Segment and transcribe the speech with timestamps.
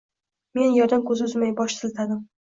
[0.59, 2.25] Men erdan ko`z uzmay bosh siltadim